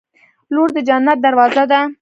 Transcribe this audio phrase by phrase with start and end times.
[0.53, 1.81] •لور د جنت دروازه ده.